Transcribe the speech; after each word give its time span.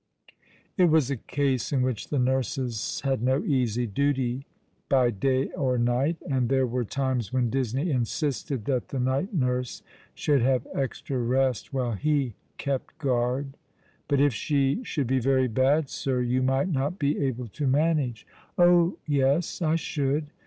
"It 0.79 0.85
was 0.89 1.11
a 1.11 1.15
case 1.15 1.71
in 1.71 1.83
which 1.83 2.07
the 2.09 2.17
nurses 2.17 3.01
had 3.03 3.21
no 3.21 3.43
easy 3.43 3.85
duty 3.85 4.47
by 4.89 5.11
day 5.11 5.49
or 5.51 5.77
night; 5.77 6.17
and 6.27 6.49
there 6.49 6.65
were 6.65 6.83
times 6.83 7.31
when 7.31 7.51
Disney 7.51 7.91
insisted 7.91 8.65
that 8.65 8.87
the 8.87 8.99
night 8.99 9.31
nurse 9.31 9.83
should 10.15 10.41
have 10.41 10.65
extra 10.73 11.19
rest, 11.19 11.71
while 11.71 11.91
he 11.93 12.33
kept 12.57 12.97
guard." 12.97 13.55
But 14.07 14.19
if 14.19 14.33
she 14.33 14.83
should 14.83 15.05
be 15.05 15.19
very 15.19 15.47
bad, 15.47 15.87
sir, 15.87 16.19
you 16.19 16.41
might 16.41 16.69
not 16.71 16.97
be 16.97 17.19
able 17.19 17.49
to 17.49 17.67
manage."" 17.67 18.25
Oh 18.57 18.97
yes, 19.05 19.61
I 19.61 19.75
should. 19.75 20.31